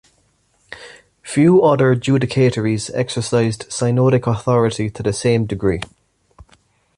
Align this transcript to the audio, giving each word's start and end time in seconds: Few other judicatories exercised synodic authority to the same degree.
Few 1.21 1.61
other 1.61 1.93
judicatories 1.95 2.89
exercised 2.95 3.69
synodic 3.69 4.25
authority 4.25 4.89
to 4.89 5.03
the 5.03 5.13
same 5.13 5.45
degree. 5.45 5.81